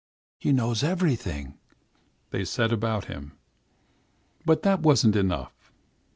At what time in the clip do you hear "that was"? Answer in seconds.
4.63-5.05